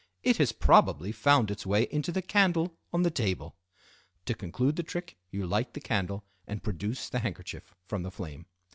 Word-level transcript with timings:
It 0.23 0.37
has 0.37 0.51
probably 0.51 1.11
found 1.11 1.51
its 1.51 1.63
way 1.63 1.83
into 1.91 2.11
the 2.11 2.23
candle 2.23 2.75
on 2.91 3.03
the 3.03 3.11
table." 3.11 3.55
To 4.25 4.33
conclude 4.33 4.75
the 4.75 4.81
trick 4.81 5.15
you 5.29 5.45
light 5.45 5.75
the 5.75 5.79
candle 5.79 6.25
and 6.47 6.63
produce 6.63 7.07
the 7.07 7.19
handkerchief 7.19 7.75
from 7.85 8.01
the 8.01 8.09
flame. 8.09 8.47